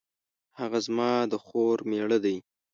[0.59, 2.37] هغه زما د خور میړه دی